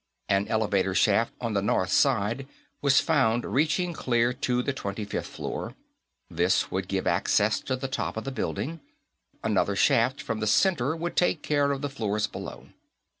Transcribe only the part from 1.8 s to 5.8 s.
side was found reaching clear to the twenty fifth floor;